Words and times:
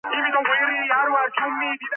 ასევე 0.09 0.21
მას 0.37 0.47
იყენებენ 0.53 0.89
საწვავად 0.93 1.29
ავტომობილებში. 1.29 1.89